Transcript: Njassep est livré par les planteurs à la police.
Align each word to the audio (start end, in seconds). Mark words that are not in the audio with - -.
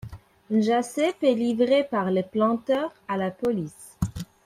Njassep 0.49 1.21
est 1.23 1.35
livré 1.35 1.83
par 1.83 2.09
les 2.09 2.23
planteurs 2.23 2.91
à 3.07 3.17
la 3.17 3.29
police. 3.29 3.95